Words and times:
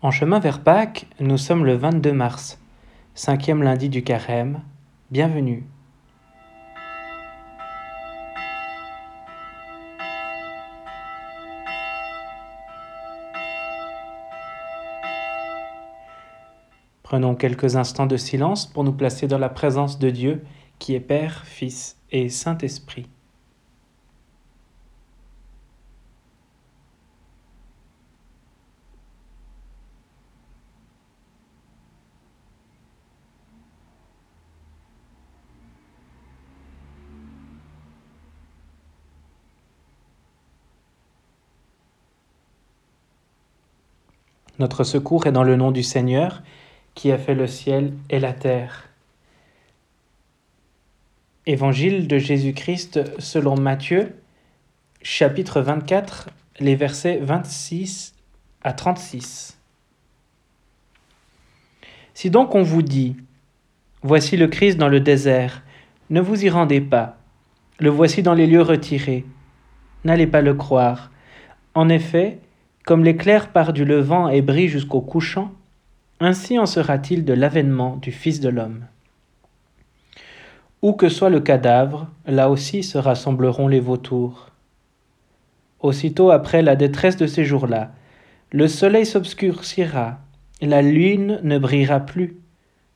En 0.00 0.12
chemin 0.12 0.38
vers 0.38 0.62
Pâques, 0.62 1.08
nous 1.18 1.38
sommes 1.38 1.64
le 1.64 1.74
22 1.74 2.12
mars, 2.12 2.60
cinquième 3.16 3.64
lundi 3.64 3.88
du 3.88 4.04
carême. 4.04 4.62
Bienvenue. 5.10 5.66
Prenons 17.02 17.34
quelques 17.34 17.74
instants 17.74 18.06
de 18.06 18.16
silence 18.16 18.66
pour 18.66 18.84
nous 18.84 18.92
placer 18.92 19.26
dans 19.26 19.38
la 19.38 19.48
présence 19.48 19.98
de 19.98 20.10
Dieu 20.10 20.44
qui 20.78 20.94
est 20.94 21.00
Père, 21.00 21.44
Fils 21.44 21.96
et 22.12 22.28
Saint-Esprit. 22.28 23.08
Notre 44.58 44.82
secours 44.82 45.26
est 45.26 45.32
dans 45.32 45.44
le 45.44 45.56
nom 45.56 45.70
du 45.70 45.82
Seigneur 45.82 46.42
qui 46.94 47.12
a 47.12 47.18
fait 47.18 47.34
le 47.34 47.46
ciel 47.46 47.92
et 48.10 48.18
la 48.18 48.32
terre. 48.32 48.88
Évangile 51.46 52.08
de 52.08 52.18
Jésus-Christ 52.18 53.20
selon 53.20 53.56
Matthieu, 53.56 54.16
chapitre 55.02 55.60
24, 55.60 56.30
les 56.58 56.74
versets 56.74 57.18
26 57.22 58.14
à 58.62 58.72
36. 58.72 59.58
Si 62.14 62.30
donc 62.30 62.54
on 62.56 62.62
vous 62.62 62.82
dit, 62.82 63.16
Voici 64.02 64.36
le 64.36 64.48
Christ 64.48 64.76
dans 64.76 64.88
le 64.88 65.00
désert, 65.00 65.62
ne 66.10 66.20
vous 66.20 66.44
y 66.44 66.50
rendez 66.50 66.80
pas, 66.80 67.16
le 67.78 67.90
voici 67.90 68.22
dans 68.22 68.34
les 68.34 68.46
lieux 68.46 68.62
retirés, 68.62 69.24
n'allez 70.04 70.26
pas 70.26 70.40
le 70.40 70.54
croire. 70.54 71.10
En 71.74 71.88
effet, 71.88 72.38
comme 72.88 73.04
l'éclair 73.04 73.52
part 73.52 73.74
du 73.74 73.84
levant 73.84 74.30
et 74.30 74.40
brille 74.40 74.70
jusqu'au 74.70 75.02
couchant, 75.02 75.52
ainsi 76.20 76.58
en 76.58 76.64
sera-t-il 76.64 77.26
de 77.26 77.34
l'avènement 77.34 77.96
du 77.96 78.12
Fils 78.12 78.40
de 78.40 78.48
l'homme. 78.48 78.86
Où 80.80 80.94
que 80.94 81.10
soit 81.10 81.28
le 81.28 81.40
cadavre, 81.40 82.08
là 82.24 82.48
aussi 82.48 82.82
se 82.82 82.96
rassembleront 82.96 83.68
les 83.68 83.78
vautours. 83.78 84.48
Aussitôt 85.80 86.30
après 86.30 86.62
la 86.62 86.76
détresse 86.76 87.18
de 87.18 87.26
ces 87.26 87.44
jours-là, 87.44 87.90
le 88.52 88.66
soleil 88.68 89.04
s'obscurcira, 89.04 90.20
la 90.62 90.80
lune 90.80 91.40
ne 91.42 91.58
brillera 91.58 92.00
plus, 92.00 92.38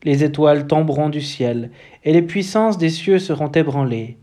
les 0.04 0.24
étoiles 0.24 0.66
tomberont 0.66 1.10
du 1.10 1.20
ciel, 1.20 1.70
et 2.02 2.14
les 2.14 2.22
puissances 2.22 2.78
des 2.78 2.88
cieux 2.88 3.18
seront 3.18 3.52
ébranlées. 3.52 4.16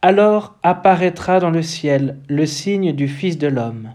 Alors 0.00 0.54
apparaîtra 0.62 1.40
dans 1.40 1.50
le 1.50 1.62
ciel 1.62 2.18
le 2.28 2.46
signe 2.46 2.92
du 2.92 3.08
Fils 3.08 3.36
de 3.36 3.48
l'homme. 3.48 3.94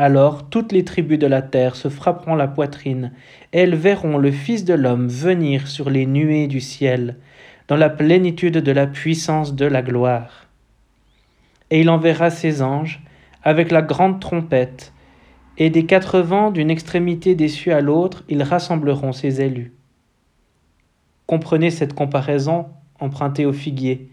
Alors 0.00 0.48
toutes 0.48 0.70
les 0.70 0.84
tribus 0.84 1.18
de 1.18 1.26
la 1.26 1.42
terre 1.42 1.74
se 1.74 1.88
frapperont 1.88 2.36
la 2.36 2.46
poitrine, 2.46 3.10
et 3.52 3.58
elles 3.58 3.74
verront 3.74 4.16
le 4.16 4.30
Fils 4.30 4.64
de 4.64 4.74
l'homme 4.74 5.08
venir 5.08 5.66
sur 5.66 5.90
les 5.90 6.06
nuées 6.06 6.46
du 6.46 6.60
ciel, 6.60 7.16
dans 7.66 7.74
la 7.74 7.90
plénitude 7.90 8.58
de 8.58 8.70
la 8.70 8.86
puissance 8.86 9.56
de 9.56 9.66
la 9.66 9.82
gloire. 9.82 10.46
Et 11.70 11.80
il 11.80 11.90
enverra 11.90 12.30
ses 12.30 12.62
anges, 12.62 13.02
avec 13.42 13.72
la 13.72 13.82
grande 13.82 14.20
trompette, 14.20 14.92
et 15.56 15.68
des 15.68 15.84
quatre 15.84 16.20
vents 16.20 16.52
d'une 16.52 16.70
extrémité 16.70 17.34
des 17.34 17.50
à 17.68 17.80
l'autre, 17.80 18.22
ils 18.28 18.44
rassembleront 18.44 19.12
ses 19.12 19.40
élus. 19.40 19.72
Comprenez 21.26 21.72
cette 21.72 21.94
comparaison 21.94 22.66
empruntée 23.00 23.46
au 23.46 23.52
figuier. 23.52 24.08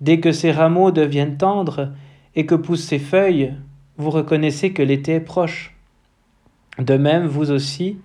Dès 0.00 0.18
que 0.18 0.32
ses 0.32 0.50
rameaux 0.50 0.90
deviennent 0.90 1.36
tendres, 1.36 1.92
et 2.34 2.44
que 2.44 2.56
poussent 2.56 2.82
ses 2.82 2.98
feuilles, 2.98 3.54
vous 3.96 4.10
reconnaissez 4.10 4.72
que 4.72 4.82
l'été 4.82 5.14
est 5.14 5.20
proche. 5.20 5.74
De 6.78 6.96
même, 6.96 7.26
vous 7.26 7.50
aussi, 7.50 7.98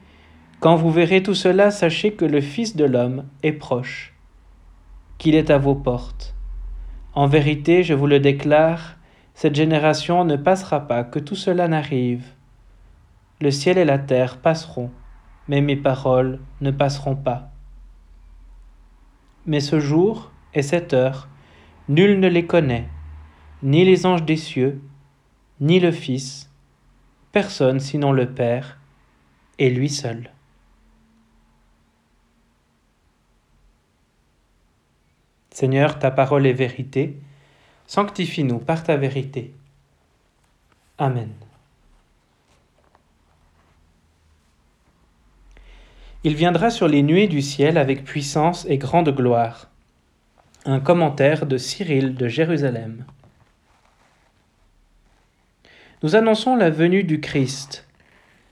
quand 0.60 0.76
vous 0.76 0.92
verrez 0.92 1.24
tout 1.24 1.36
cela, 1.36 1.72
sachez 1.72 2.14
que 2.14 2.26
le 2.26 2.42
Fils 2.42 2.76
de 2.76 2.86
l'homme 2.86 3.26
est 3.44 3.54
proche, 3.54 4.14
qu'il 5.18 5.36
est 5.36 5.50
à 5.50 5.58
vos 5.58 5.76
portes. 5.76 6.36
En 7.14 7.28
vérité, 7.28 7.84
je 7.84 7.94
vous 7.94 8.08
le 8.08 8.20
déclare, 8.20 8.98
cette 9.34 9.56
génération 9.56 10.26
ne 10.26 10.36
passera 10.36 10.88
pas 10.88 11.04
que 11.04 11.20
tout 11.20 11.36
cela 11.36 11.68
n'arrive. 11.68 12.26
Le 13.40 13.52
ciel 13.52 13.78
et 13.78 13.86
la 13.86 14.00
terre 14.00 14.38
passeront, 14.38 14.92
mais 15.48 15.62
mes 15.62 15.76
paroles 15.76 16.40
ne 16.60 16.72
passeront 16.72 17.16
pas. 17.16 17.52
Mais 19.46 19.60
ce 19.60 19.80
jour 19.80 20.32
et 20.54 20.64
cette 20.64 20.94
heure, 20.94 21.30
nul 21.88 22.20
ne 22.20 22.28
les 22.28 22.46
connaît, 22.46 22.90
ni 23.64 23.86
les 23.86 24.06
anges 24.06 24.24
des 24.24 24.38
cieux, 24.38 24.82
ni 25.60 25.80
le 25.80 25.92
Fils, 25.92 26.50
personne 27.32 27.80
sinon 27.80 28.12
le 28.12 28.32
Père, 28.32 28.78
et 29.60 29.70
lui 29.70 29.90
seul. 29.90 30.32
Seigneur, 35.50 35.98
ta 35.98 36.12
parole 36.12 36.46
est 36.46 36.54
vérité, 36.54 37.18
sanctifie-nous 37.88 38.60
par 38.60 38.84
ta 38.84 38.96
vérité. 38.96 39.54
Amen. 41.00 41.32
Il 46.24 46.36
viendra 46.36 46.70
sur 46.70 46.88
les 46.88 47.02
nuées 47.02 47.28
du 47.28 47.42
ciel 47.42 47.78
avec 47.78 48.04
puissance 48.04 48.66
et 48.70 48.78
grande 48.78 49.10
gloire. 49.16 49.70
Un 50.66 50.80
commentaire 50.80 51.46
de 51.46 51.58
Cyril 51.58 52.16
de 52.16 52.28
Jérusalem 52.28 53.06
nous 56.04 56.16
annonçons 56.16 56.56
la 56.56 56.70
venue 56.70 57.04
du 57.04 57.20
Christ, 57.20 57.88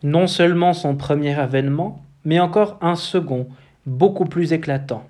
non 0.01 0.25
seulement 0.25 0.73
son 0.73 0.95
premier 0.95 1.35
avènement, 1.35 2.03
mais 2.23 2.39
encore 2.39 2.77
un 2.81 2.95
second, 2.95 3.47
beaucoup 3.85 4.25
plus 4.25 4.51
éclatant. 4.51 5.05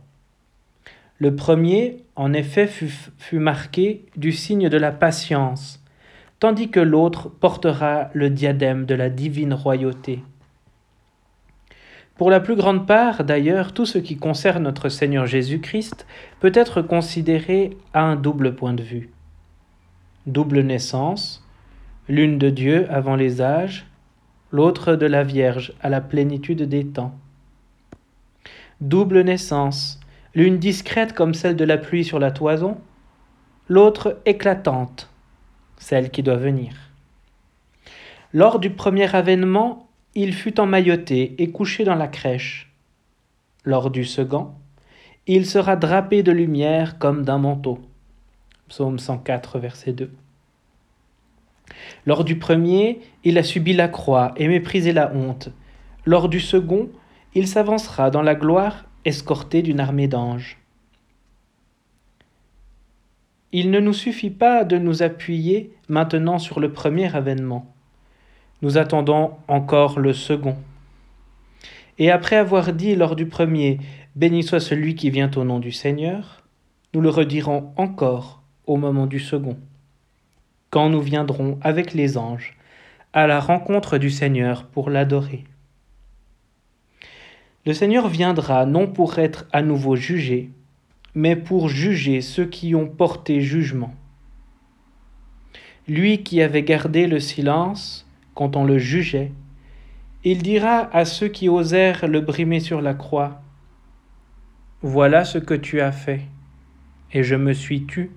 Le 1.18 1.34
premier, 1.34 2.04
en 2.18 2.34
effet, 2.34 2.68
fut, 2.68 3.40
marqué 3.40 4.06
du 4.18 4.34
signe 4.34 4.68
de 4.68 4.78
la 4.78 4.92
patience, 4.92 5.82
tandis 6.40 6.70
que 6.70 6.82
l'autre 6.82 7.30
portera 7.30 8.10
le 8.14 8.30
diadème 8.30 8.86
de 8.86 8.96
la 8.96 9.10
divine 9.10 9.54
royauté. 9.54 10.22
Pour 12.18 12.30
la 12.30 12.42
plus 12.42 12.56
grande 12.56 12.86
part, 12.86 13.24
d'ailleurs, 13.24 13.74
tout 13.74 13.86
ce 13.86 13.98
qui 13.98 14.18
concerne 14.18 14.64
notre 14.64 14.90
Seigneur 14.90 15.26
Jésus-Christ 15.26 16.06
peut 16.42 16.52
être 16.54 16.82
considéré 16.82 17.78
à 17.94 18.02
un 18.02 18.18
double 18.18 18.56
point 18.56 18.74
de 18.74 18.84
vue. 18.84 19.10
Double 20.26 20.62
naissance, 20.62 21.45
l'une 22.08 22.38
de 22.38 22.50
Dieu 22.50 22.86
avant 22.92 23.16
les 23.16 23.42
âges, 23.42 23.88
l'autre 24.52 24.96
de 24.96 25.06
la 25.06 25.24
Vierge 25.24 25.74
à 25.82 25.90
la 25.90 26.02
plénitude 26.02 26.64
des 26.64 26.86
temps. 26.86 27.16
Double 28.80 29.22
naissance, 29.22 30.00
l'une 30.36 30.58
discrète 30.58 31.14
comme 31.14 31.34
celle 31.34 31.56
de 31.56 31.66
la 31.66 31.78
pluie 31.78 32.04
sur 32.04 32.20
la 32.20 32.32
toison, 32.32 32.78
l'autre 33.68 34.20
éclatante, 34.26 35.10
celle 35.78 36.12
qui 36.12 36.22
doit 36.22 36.36
venir. 36.36 36.74
Lors 38.34 38.60
du 38.60 38.70
premier 38.70 39.14
avènement, 39.16 39.88
il 40.14 40.34
fut 40.34 40.60
emmailloté 40.60 41.36
et 41.42 41.52
couché 41.52 41.84
dans 41.84 41.96
la 41.96 42.08
crèche. 42.08 42.72
Lors 43.64 43.90
du 43.90 44.06
second, 44.06 44.54
il 45.26 45.46
sera 45.46 45.76
drapé 45.76 46.22
de 46.22 46.32
lumière 46.32 47.00
comme 47.00 47.26
d'un 47.26 47.40
manteau. 47.40 47.80
Psaume 48.68 49.00
104, 49.00 49.58
verset 49.60 49.94
2. 49.94 50.12
Lors 52.06 52.24
du 52.24 52.38
premier, 52.38 53.00
il 53.24 53.38
a 53.38 53.44
subi 53.44 53.74
la 53.74 53.88
croix 53.88 54.34
et 54.38 54.48
méprisé 54.48 54.94
la 54.94 55.12
honte. 55.14 55.50
Lors 56.06 56.30
du 56.30 56.40
second, 56.40 56.90
il 57.34 57.48
s'avancera 57.48 58.12
dans 58.12 58.22
la 58.22 58.36
gloire 58.36 58.86
escorté 59.06 59.62
d'une 59.62 59.80
armée 59.80 60.08
d'anges. 60.08 60.58
Il 63.52 63.72
ne 63.72 63.80
nous 63.80 63.94
suffit 63.94 64.30
pas 64.30 64.66
de 64.66 64.78
nous 64.78 65.02
appuyer 65.02 65.74
maintenant 65.88 66.40
sur 66.40 66.60
le 66.60 66.74
premier 66.74 67.16
avènement. 67.16 67.74
Nous 68.62 68.78
attendons 68.78 69.32
encore 69.48 70.00
le 70.00 70.14
second. 70.14 70.58
Et 71.98 72.12
après 72.12 72.36
avoir 72.36 72.74
dit 72.74 72.96
lors 72.96 73.16
du 73.16 73.28
premier 73.28 73.80
Béni 74.16 74.44
soit 74.44 74.60
celui 74.60 74.96
qui 74.96 75.10
vient 75.10 75.32
au 75.36 75.44
nom 75.44 75.60
du 75.60 75.72
Seigneur, 75.72 76.44
nous 76.94 77.02
le 77.02 77.10
redirons 77.10 77.74
encore 77.78 78.42
au 78.66 78.78
moment 78.78 79.08
du 79.08 79.20
second 79.20 79.58
quand 80.76 80.90
nous 80.90 81.00
viendrons 81.00 81.58
avec 81.62 81.94
les 81.94 82.18
anges 82.18 82.54
à 83.14 83.28
la 83.28 83.40
rencontre 83.40 83.98
du 83.98 84.10
Seigneur 84.10 84.68
pour 84.68 84.90
l'adorer. 84.90 85.46
Le 87.66 87.72
Seigneur 87.72 88.10
viendra 88.10 88.66
non 88.66 88.86
pour 88.86 89.18
être 89.18 89.46
à 89.54 89.62
nouveau 89.62 89.96
jugé, 89.96 90.50
mais 91.14 91.38
pour 91.38 91.70
juger 91.70 92.20
ceux 92.20 92.46
qui 92.46 92.76
ont 92.76 92.90
porté 92.90 93.40
jugement. 93.40 93.96
Lui 95.88 96.24
qui 96.24 96.42
avait 96.42 96.64
gardé 96.64 97.08
le 97.08 97.22
silence 97.22 98.06
quand 98.34 98.58
on 98.58 98.66
le 98.66 98.78
jugeait, 98.78 99.32
Il 100.26 100.44
dira 100.44 100.94
à 100.94 101.06
ceux 101.06 101.30
qui 101.30 101.48
osèrent 101.48 102.06
le 102.06 102.20
brimer 102.20 102.60
sur 102.60 102.82
la 102.82 102.96
croix, 102.96 103.42
Voilà 104.82 105.24
ce 105.24 105.38
que 105.38 105.54
tu 105.54 105.80
as 105.80 105.94
fait, 105.94 106.24
et 107.14 107.24
je 107.24 107.36
me 107.36 107.54
suis 107.54 107.86
tu. 107.86 108.12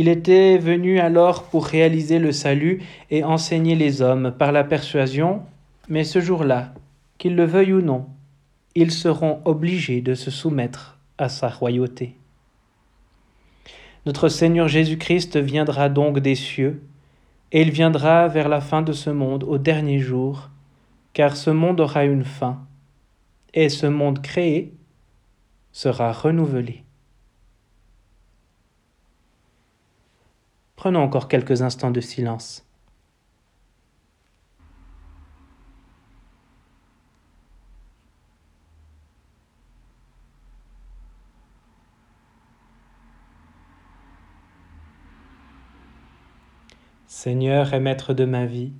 Il 0.00 0.06
était 0.06 0.58
venu 0.58 1.00
alors 1.00 1.42
pour 1.42 1.66
réaliser 1.66 2.20
le 2.20 2.30
salut 2.30 2.84
et 3.10 3.24
enseigner 3.24 3.74
les 3.74 4.00
hommes 4.00 4.30
par 4.30 4.52
la 4.52 4.62
persuasion, 4.62 5.42
mais 5.88 6.04
ce 6.04 6.20
jour-là, 6.20 6.72
qu'ils 7.18 7.34
le 7.34 7.44
veuillent 7.44 7.72
ou 7.72 7.82
non, 7.82 8.06
ils 8.76 8.92
seront 8.92 9.40
obligés 9.44 10.00
de 10.00 10.14
se 10.14 10.30
soumettre 10.30 11.00
à 11.18 11.28
sa 11.28 11.48
royauté. 11.48 12.14
Notre 14.06 14.28
Seigneur 14.28 14.68
Jésus-Christ 14.68 15.36
viendra 15.36 15.88
donc 15.88 16.20
des 16.20 16.36
cieux, 16.36 16.80
et 17.50 17.62
il 17.62 17.72
viendra 17.72 18.28
vers 18.28 18.48
la 18.48 18.60
fin 18.60 18.82
de 18.82 18.92
ce 18.92 19.10
monde 19.10 19.42
au 19.42 19.58
dernier 19.58 19.98
jour, 19.98 20.48
car 21.12 21.36
ce 21.36 21.50
monde 21.50 21.80
aura 21.80 22.04
une 22.04 22.24
fin, 22.24 22.60
et 23.52 23.68
ce 23.68 23.86
monde 23.86 24.22
créé 24.22 24.72
sera 25.72 26.12
renouvelé. 26.12 26.84
Prenons 30.78 31.02
encore 31.02 31.26
quelques 31.26 31.62
instants 31.62 31.90
de 31.90 32.00
silence. 32.00 32.64
Seigneur 47.08 47.74
et 47.74 47.80
Maître 47.80 48.14
de 48.14 48.24
ma 48.24 48.46
vie, 48.46 48.72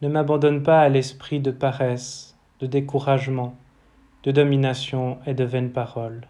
ne 0.00 0.06
m'abandonne 0.08 0.62
pas 0.62 0.80
à 0.80 0.88
l'esprit 0.88 1.40
de 1.40 1.50
paresse, 1.50 2.36
de 2.60 2.68
découragement, 2.68 3.56
de 4.22 4.30
domination 4.30 5.18
et 5.26 5.34
de 5.34 5.42
vaines 5.42 5.72
paroles. 5.72 6.28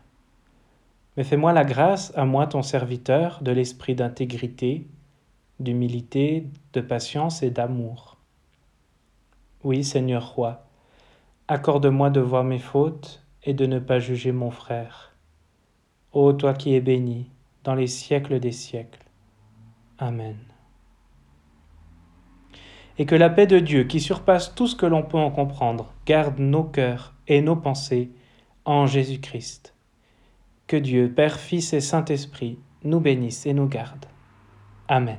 Mais 1.16 1.25
fais-moi 1.25 1.52
la 1.52 1.64
grâce, 1.64 2.12
à 2.16 2.25
moi 2.25 2.46
ton 2.46 2.62
serviteur, 2.62 3.40
de 3.43 3.52
l'esprit 3.52 3.94
d'intégrité, 3.94 4.87
d'humilité, 5.61 6.49
de 6.72 6.81
patience 6.81 7.43
et 7.43 7.50
d'amour. 7.50 8.16
Oui, 9.62 9.84
Seigneur 9.84 10.34
roi, 10.34 10.66
accorde-moi 11.49 12.11
de 12.11 12.20
voir 12.20 12.44
mes 12.44 12.58
fautes 12.58 13.25
et 13.44 13.55
de 13.55 13.66
ne 13.66 13.78
pas 13.78 13.99
juger 13.99 14.32
mon 14.32 14.50
frère. 14.50 15.14
Ô 16.12 16.32
toi 16.32 16.55
qui 16.55 16.75
es 16.75 16.81
béni 16.81 17.31
dans 17.62 17.75
les 17.75 17.87
siècles 17.87 18.40
des 18.40 18.52
siècles. 18.52 19.05
Amen 19.99 20.37
et 22.99 23.06
que 23.06 23.14
la 23.14 23.31
paix 23.31 23.46
de 23.46 23.58
Dieu, 23.58 23.84
qui 23.84 24.00
surpasse 24.00 24.55
tout 24.55 24.67
ce 24.67 24.76
que 24.76 24.87
l'on 24.87 25.02
peut 25.02 25.19
en 25.19 25.31
comprendre, 25.31 25.93
garde 26.06 26.38
nos 26.38 26.64
cœurs 26.64 27.14
et 27.26 27.40
nos 27.40 27.56
pensées 27.56 28.10
en 28.64 28.87
Jésus-Christ. 28.87 29.74
Que 30.66 30.76
Dieu, 30.76 31.12
Père, 31.14 31.38
Fils 31.38 31.72
et 31.72 31.81
Saint-Esprit, 31.81 32.58
nous 32.84 33.00
bénisse 33.00 33.44
et 33.46 33.52
nous 33.52 33.69
garde. 33.69 34.06
Amen. 34.88 35.19